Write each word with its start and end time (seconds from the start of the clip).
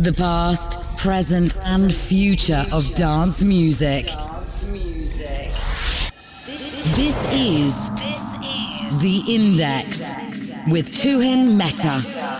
The 0.00 0.12
past, 0.12 0.96
present, 0.96 1.56
and 1.66 1.92
future 1.92 2.64
of 2.70 2.94
dance 2.94 3.42
music. 3.42 4.04
This 6.94 7.26
is 7.34 7.90
the 9.02 9.24
Index 9.28 10.14
with 10.68 10.92
Tuhin 10.92 11.56
Mehta. 11.56 12.37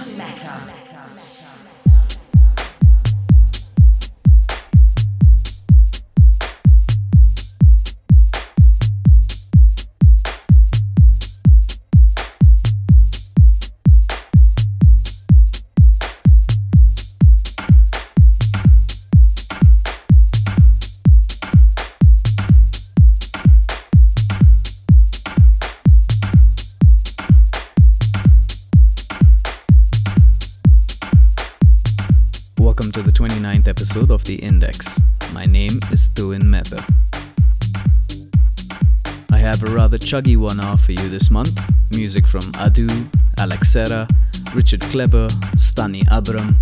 Chuggy 40.08 40.38
one 40.38 40.58
off 40.58 40.86
for 40.86 40.92
you 40.92 41.08
this 41.10 41.30
month. 41.30 41.60
Music 41.90 42.26
from 42.26 42.40
Adu, 42.64 42.88
Alexera, 43.36 44.08
Richard 44.54 44.80
Kleber, 44.80 45.28
Stani 45.58 46.02
Abram, 46.10 46.56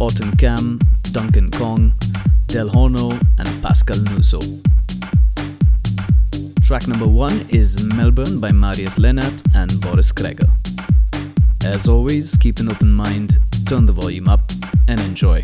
Autumn 0.00 0.34
Cam, 0.38 0.78
Duncan 1.12 1.50
Kong, 1.50 1.92
Del 2.46 2.70
Horno, 2.70 3.12
and 3.36 3.62
Pascal 3.62 3.98
Nuso. 3.98 4.40
Track 6.64 6.88
number 6.88 7.06
one 7.06 7.44
is 7.50 7.84
Melbourne 7.84 8.40
by 8.40 8.50
Marius 8.50 8.98
Lennart 8.98 9.42
and 9.54 9.78
Boris 9.82 10.10
Kreger. 10.10 10.48
As 11.66 11.88
always, 11.90 12.34
keep 12.38 12.60
an 12.60 12.70
open 12.70 12.94
mind, 12.94 13.36
turn 13.68 13.84
the 13.84 13.92
volume 13.92 14.26
up, 14.26 14.40
and 14.88 14.98
enjoy. 15.00 15.42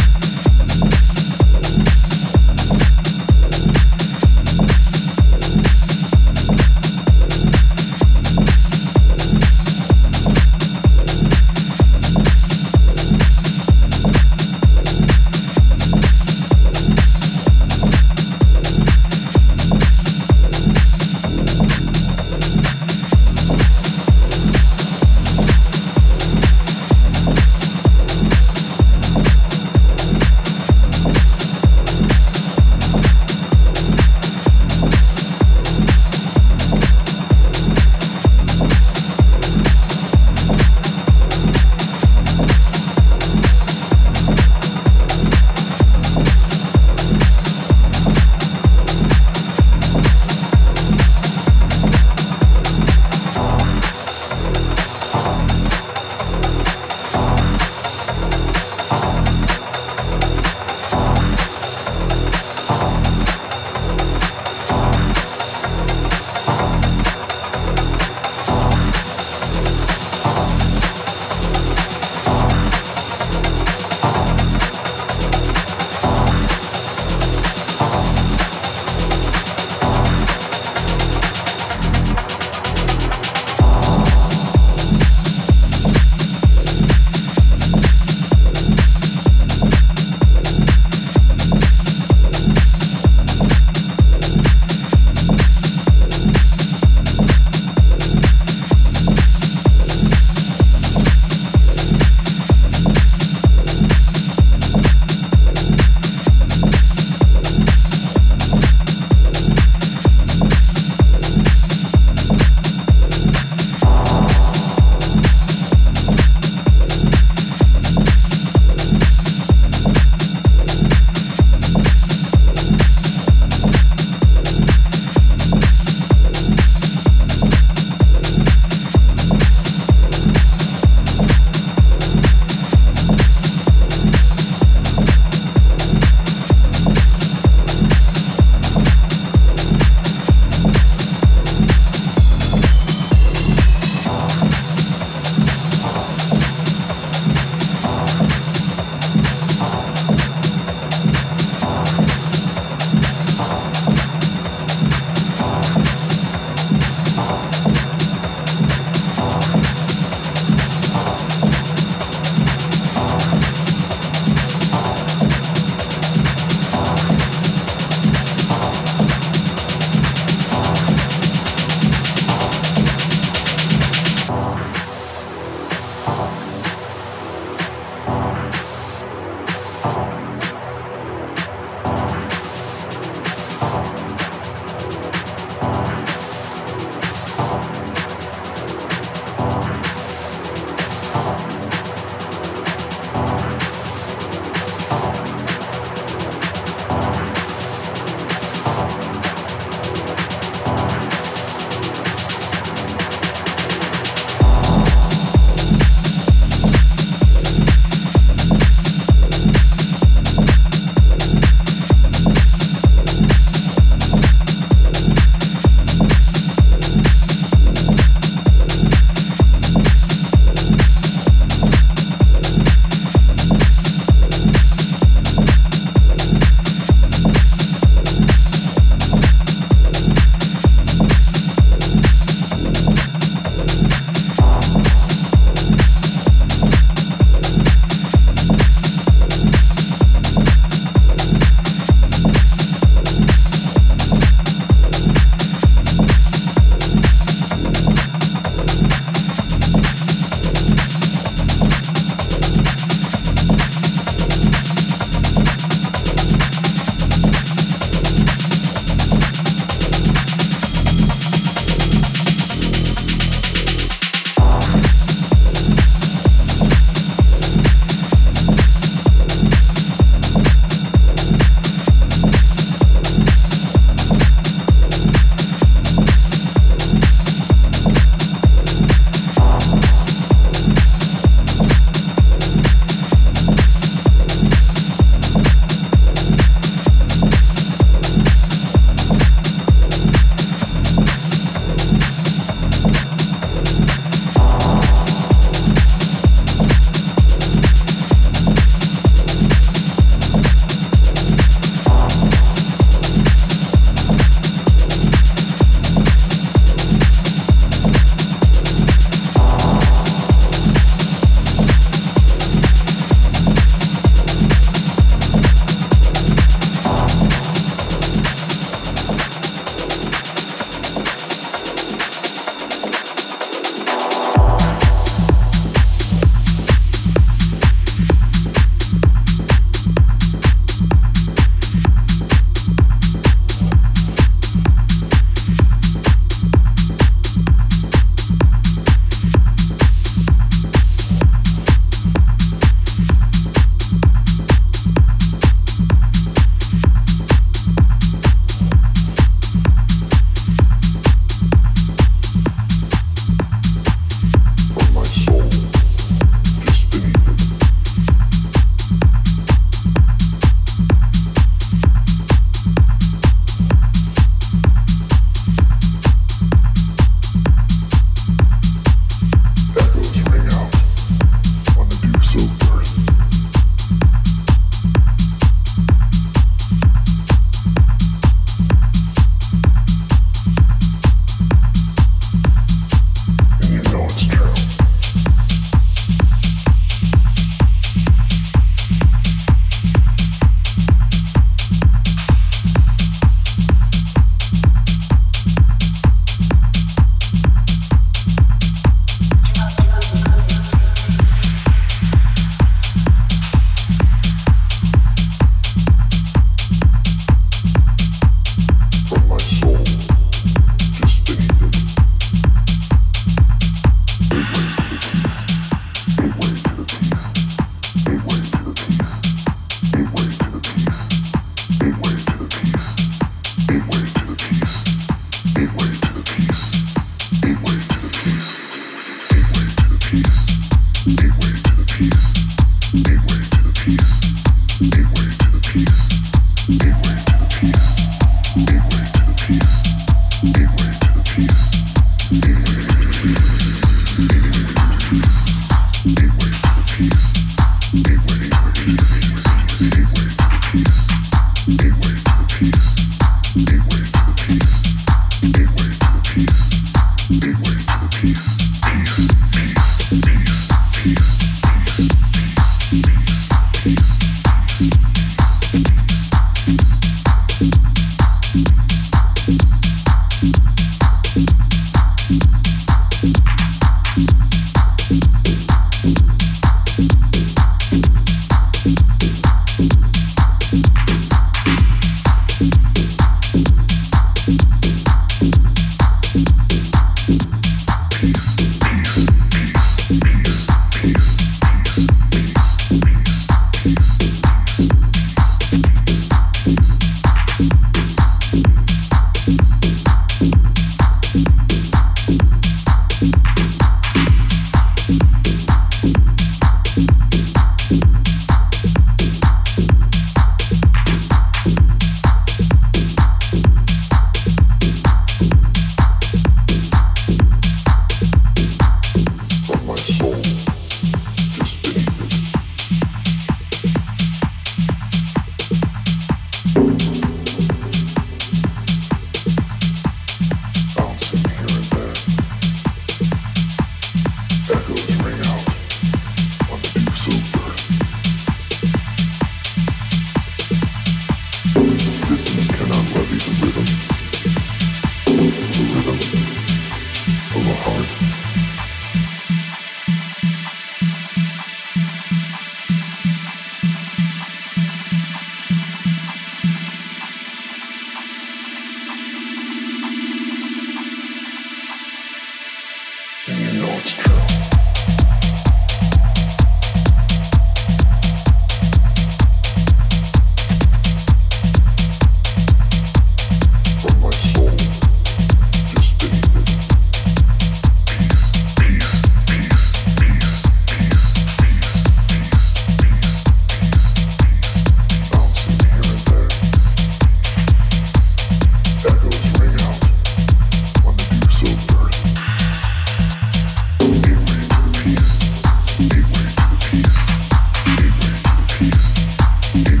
Thank 599.73 600.00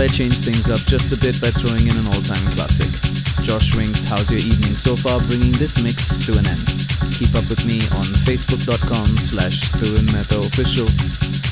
thought 0.00 0.08
I'd 0.08 0.16
change 0.16 0.40
things 0.40 0.64
up 0.72 0.80
just 0.88 1.12
a 1.12 1.18
bit 1.20 1.36
by 1.44 1.52
throwing 1.52 1.84
in 1.84 1.92
an 1.92 2.06
all-time 2.08 2.44
classic. 2.56 2.88
Josh 3.44 3.76
Wink's, 3.76 4.08
how's 4.08 4.32
your 4.32 4.40
evening 4.40 4.72
so 4.72 4.96
far, 4.96 5.20
bringing 5.28 5.52
this 5.60 5.84
mix 5.84 6.24
to 6.24 6.40
an 6.40 6.46
end. 6.48 6.64
Keep 7.20 7.36
up 7.36 7.44
with 7.52 7.60
me 7.68 7.84
on 8.00 8.06
facebook.com 8.24 9.08
slash 9.20 9.60
official, 10.48 10.88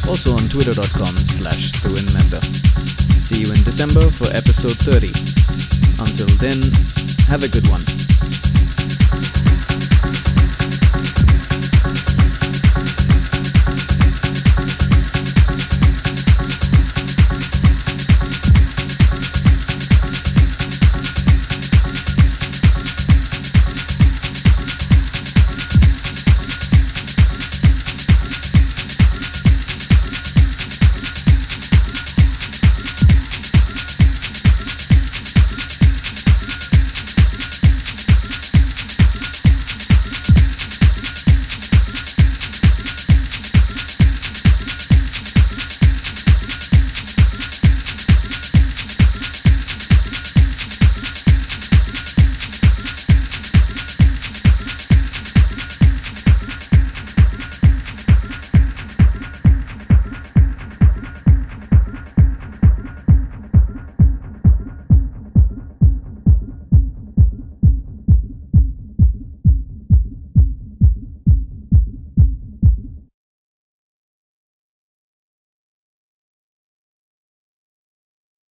also 0.08 0.32
on 0.32 0.48
twitter.com 0.48 1.12
slash 1.12 1.76
See 3.20 3.44
you 3.44 3.52
in 3.52 3.62
December 3.64 4.08
for 4.08 4.32
episode 4.32 4.76
30. 4.80 5.12
Until 6.00 6.32
then, 6.40 6.56
have 7.28 7.44
a 7.44 7.52
good 7.52 7.68
one. 7.68 7.97